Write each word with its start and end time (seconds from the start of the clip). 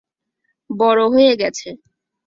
বড়ো 0.69 1.05
হয়ে 1.09 1.33
গেছে। 1.35 1.69